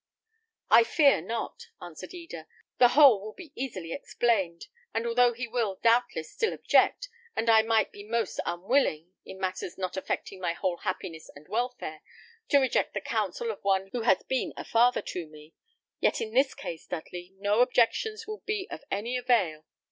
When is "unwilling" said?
8.43-9.11